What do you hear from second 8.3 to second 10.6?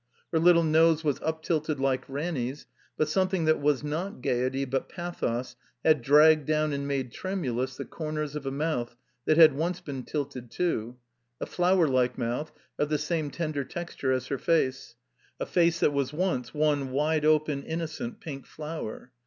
of a mtouth that had once been tilted